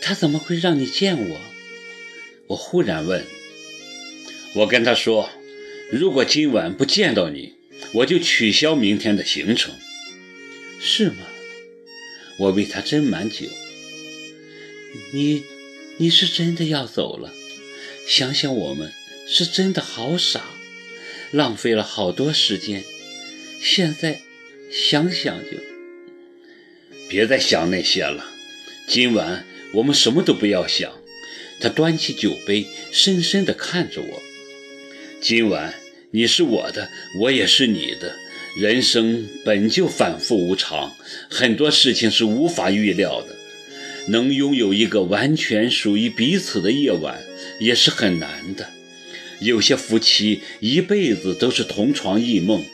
[0.00, 1.40] 他怎么会让你见我？
[2.48, 3.24] 我忽然问。
[4.54, 5.28] 我跟他说，
[5.90, 7.54] 如果今晚不见到你，
[7.92, 9.74] 我就取消明天的行程。
[10.80, 11.26] 是吗？
[12.38, 13.46] 我为他斟满酒。
[15.12, 15.44] 你，
[15.96, 17.34] 你是真的要走了？
[18.06, 18.92] 想想我们
[19.26, 20.44] 是真的好傻，
[21.32, 22.84] 浪费了好多时间。
[23.60, 24.20] 现在
[24.70, 25.75] 想想就……
[27.08, 28.24] 别再想那些了。
[28.88, 30.92] 今晚我们什么都不要想。
[31.58, 34.22] 他端起酒杯，深深地看着我。
[35.20, 35.74] 今晚
[36.10, 38.14] 你是我的，我也是你的。
[38.58, 40.94] 人生本就反复无常，
[41.30, 43.36] 很多事情是无法预料的。
[44.08, 47.22] 能拥有一个完全属于彼此的夜晚，
[47.58, 48.70] 也是很难的。
[49.40, 52.64] 有些夫妻一辈子都是同床异梦，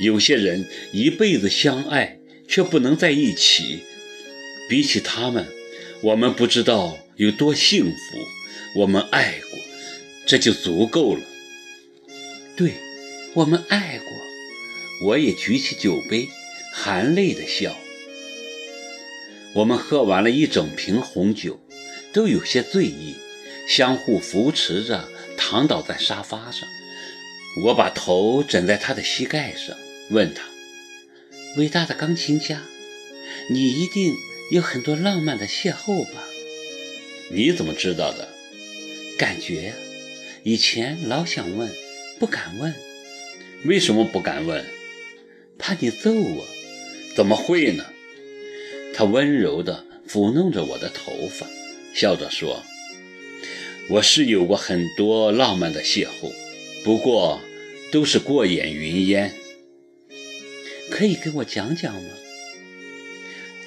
[0.00, 2.18] 有些人一辈子相爱
[2.48, 3.80] 却不能在一起。
[4.68, 5.46] 比起他们，
[6.00, 8.80] 我们不知道有多幸福。
[8.80, 9.58] 我们爱过，
[10.26, 11.22] 这就足够了。
[12.56, 12.74] 对，
[13.34, 14.06] 我们爱过。
[15.06, 16.28] 我也举起酒杯，
[16.72, 17.76] 含泪的笑。
[19.54, 21.60] 我们喝完了一整瓶红酒，
[22.12, 23.14] 都有些醉意，
[23.68, 26.68] 相互扶持着躺倒在沙发上。
[27.64, 29.76] 我把头枕在他的膝盖上，
[30.10, 30.42] 问他
[31.56, 32.62] ：“伟大的钢琴家，
[33.50, 34.14] 你一定
[34.50, 36.24] 有很多浪漫的邂逅吧？”
[37.32, 38.28] 你怎么知道的？
[39.18, 39.74] 感觉呀。
[40.42, 41.72] 以前老想问，
[42.18, 42.74] 不敢问。
[43.64, 44.64] 为什么不敢问？
[45.58, 46.46] 怕你揍我。
[47.16, 47.84] 怎么会呢？
[48.94, 51.46] 他温柔地抚弄着我的头发，
[51.94, 52.62] 笑着说
[53.88, 56.32] ：“我是有过很多浪漫的邂逅，
[56.84, 57.40] 不过
[57.90, 59.34] 都是过眼云烟。
[60.90, 62.10] 可以给我讲讲吗？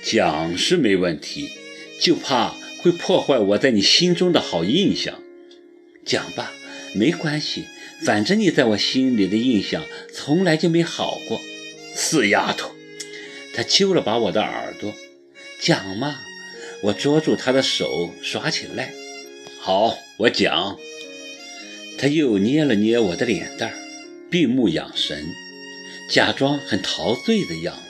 [0.01, 1.49] 讲是没问题，
[1.99, 5.21] 就怕会破坏我在你心中的好印象。
[6.05, 6.53] 讲吧，
[6.93, 7.65] 没关系，
[8.01, 11.41] 反正你在我心里的印象从来就没好过。
[11.93, 12.71] 死丫头！”
[13.53, 14.93] 他揪了把我的耳朵。
[15.61, 16.21] 讲嘛，
[16.83, 18.93] 我捉住他的手耍起来。
[19.59, 20.79] 好，我讲。
[21.97, 23.75] 他又捏了捏我的脸蛋儿，
[24.31, 25.27] 闭目养神，
[26.09, 27.81] 假装很陶醉的样子。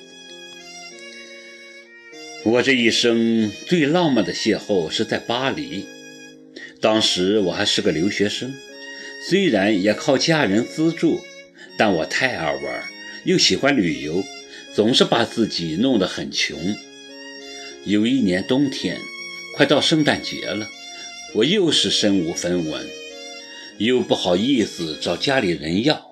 [2.44, 5.86] 我这一生最浪漫的邂逅是在巴黎，
[6.82, 8.54] 当时我还是个留学生，
[9.30, 11.22] 虽然也靠家人资助，
[11.78, 12.84] 但我太爱玩，
[13.24, 14.26] 又喜欢旅游，
[14.74, 16.76] 总是把自己弄得很穷。
[17.86, 18.98] 有一年冬天，
[19.56, 20.70] 快到圣诞节了，
[21.36, 22.86] 我又是身无分文，
[23.78, 26.12] 又不好意思找家里人要，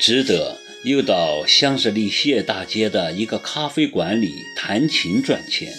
[0.00, 5.74] 只得又到香榭丽榭大街的一个咖啡馆里弹琴赚钱。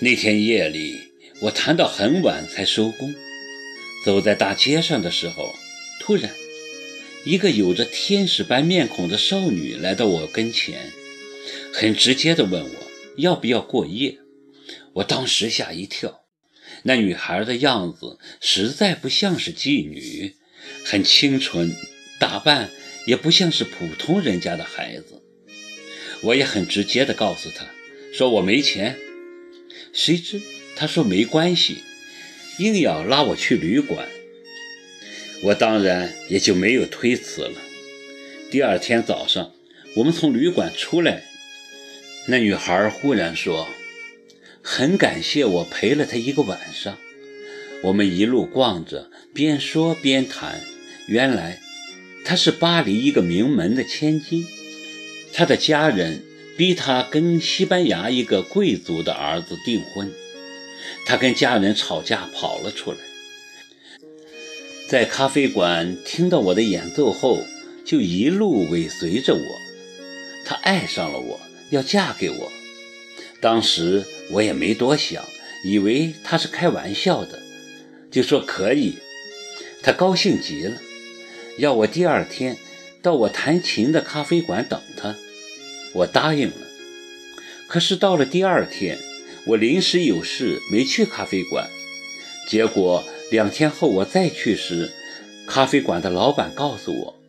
[0.00, 0.98] 那天夜里，
[1.40, 3.14] 我弹到很晚才收工。
[4.04, 5.54] 走在大街上的时候，
[6.00, 6.30] 突然，
[7.24, 10.92] 一个有着天使般面孔的少女来到我跟前，
[11.72, 12.70] 很直接地问我。
[13.16, 14.18] 要不要过夜？
[14.94, 16.24] 我当时吓一跳，
[16.82, 20.34] 那女孩的样子实在不像是妓女，
[20.84, 21.74] 很清纯，
[22.18, 22.70] 打扮
[23.06, 25.22] 也不像是普通人家的孩子。
[26.22, 27.66] 我也很直接地告诉他，
[28.12, 28.96] 说我没钱。
[29.92, 30.40] 谁知
[30.76, 31.78] 他说没关系，
[32.58, 34.08] 硬要拉我去旅馆。
[35.44, 37.60] 我当然也就没有推辞了。
[38.50, 39.52] 第二天早上，
[39.96, 41.24] 我们从旅馆出来。
[42.28, 43.68] 那女孩忽然说
[44.62, 46.96] ：“很感谢我陪了她一个晚上。”
[47.82, 50.60] 我们一路逛着，边说边谈。
[51.08, 51.60] 原来
[52.24, 54.46] 她是巴黎一个名门的千金，
[55.32, 56.22] 她的家人
[56.56, 60.12] 逼她跟西班牙一个贵族的儿子订婚。
[61.06, 62.98] 她跟家人吵架跑了出来，
[64.88, 67.44] 在咖啡馆听到我的演奏后，
[67.84, 69.40] 就一路尾随着我。
[70.44, 71.40] 她爱上了我。
[71.70, 72.52] 要嫁给我，
[73.40, 75.24] 当时我也没多想，
[75.64, 77.40] 以为他是开玩笑的，
[78.10, 78.98] 就说可以。
[79.82, 80.76] 他高兴极了，
[81.58, 82.56] 要我第二天
[83.02, 85.16] 到我弹琴的咖啡馆等他。
[85.92, 86.56] 我答应了。
[87.66, 88.98] 可是到了第二天，
[89.46, 91.68] 我临时有事没去咖啡馆。
[92.48, 94.90] 结果两天后我再去时，
[95.46, 97.20] 咖啡馆的老板告诉我，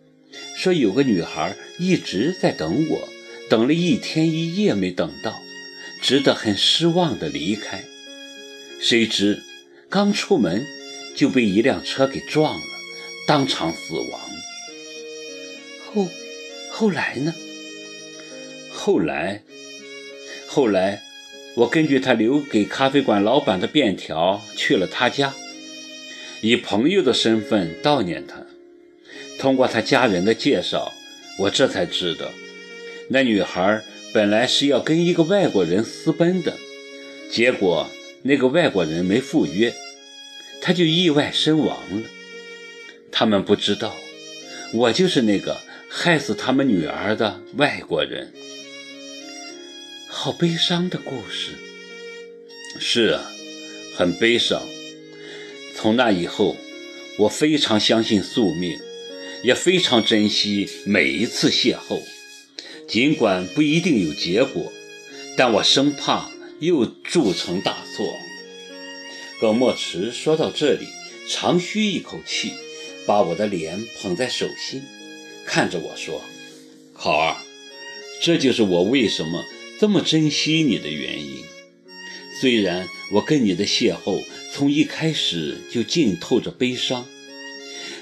[0.55, 3.09] 说有个女孩一直在等我。
[3.49, 5.41] 等了一天一夜没等到，
[6.01, 7.83] 只得很失望的离开。
[8.79, 9.43] 谁知
[9.89, 10.65] 刚出门
[11.15, 12.72] 就被一辆车给撞了，
[13.25, 14.19] 当场死亡。
[15.85, 16.09] 后
[16.71, 17.33] 后来呢？
[18.71, 19.43] 后来，
[20.47, 21.01] 后来，
[21.55, 25.33] 我根据他留给咖啡馆老板的便条去了他家，
[26.41, 28.45] 以朋友的身份悼念他。
[29.39, 30.91] 通过他家人的介绍，
[31.39, 32.29] 我这才知道，
[33.09, 33.83] 那女孩
[34.13, 36.57] 本来是要跟一个外国人私奔的，
[37.31, 37.87] 结果
[38.23, 39.73] 那个外国人没赴约，
[40.61, 42.09] 她就意外身亡了。
[43.15, 43.95] 他们不知道，
[44.73, 48.33] 我就是那个害死他们女儿的外国人。
[50.07, 51.51] 好悲伤的故事。
[52.79, 53.31] 是啊，
[53.95, 54.63] 很悲伤。
[55.75, 56.55] 从那以后，
[57.19, 58.79] 我非常相信宿命，
[59.43, 62.01] 也非常珍惜每一次邂逅。
[62.87, 64.71] 尽管不一定有结果，
[65.37, 68.07] 但我生怕又铸成大错。
[69.39, 70.87] 耿墨池说到这里，
[71.29, 72.53] 长吁一口气，
[73.05, 74.83] 把我的脸捧在手心，
[75.45, 76.21] 看着我说
[76.93, 77.37] ：“考儿，
[78.21, 79.43] 这就是我为什么。”
[79.79, 81.43] 这么珍惜你的原因，
[82.39, 84.23] 虽然我跟你的邂逅
[84.53, 87.05] 从一开始就浸透着悲伤，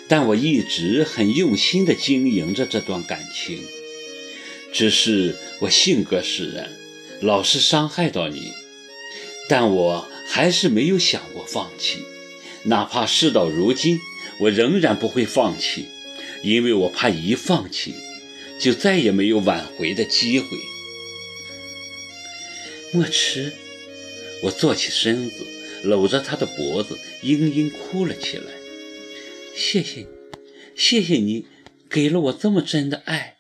[0.07, 3.63] 但我一直很用心地经营着这段感情。
[4.71, 6.69] 只是我性格使然，
[7.21, 8.51] 老是伤害到你，
[9.49, 11.99] 但我还是没有想过放弃。
[12.63, 13.99] 哪怕事到如今，
[14.41, 15.85] 我仍然不会放弃，
[16.43, 17.93] 因为我怕一放弃，
[18.59, 20.57] 就再也没有挽回的机会。
[22.91, 23.53] 莫迟，
[24.43, 25.45] 我坐起身子，
[25.83, 28.45] 搂着他的脖子，嘤嘤哭了起来。
[29.55, 30.07] 谢谢你，
[30.75, 31.45] 谢谢你
[31.89, 33.37] 给了我这么真的爱。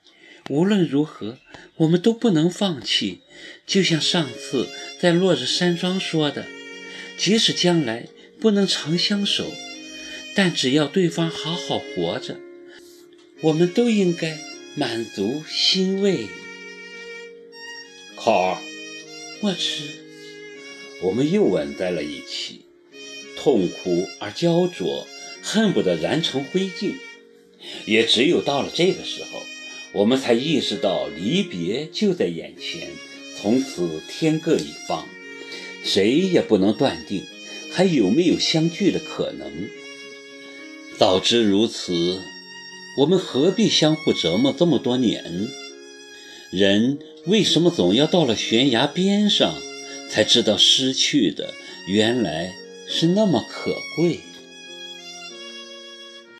[0.49, 1.39] 无论如何，
[1.77, 3.21] 我们都不能放弃。
[3.65, 4.67] 就像上次
[4.99, 6.45] 在落日山庄说的，
[7.17, 8.07] 即使将来
[8.39, 9.51] 不能长相守，
[10.35, 12.39] 但只要对方好好活着，
[13.41, 14.39] 我们都应该
[14.75, 16.27] 满足欣慰。
[18.15, 18.61] 考儿。
[19.43, 19.85] 莫迟，
[21.01, 22.61] 我们又吻在了一起，
[23.35, 25.07] 痛苦而焦灼，
[25.41, 26.93] 恨不得燃成灰烬。
[27.87, 29.41] 也只有到了这个时候，
[29.93, 32.89] 我们才意识到离别就在眼前，
[33.35, 35.09] 从此天各一方，
[35.83, 37.25] 谁也不能断定
[37.71, 39.69] 还有没有相聚的可能。
[41.01, 42.21] 早知如此，
[42.95, 45.47] 我们何必相互折磨这么多年？
[46.51, 46.99] 人。
[47.25, 49.55] 为什么总要到了悬崖边上，
[50.11, 51.55] 才知道失去的
[51.87, 52.53] 原来
[52.87, 54.19] 是那么可贵？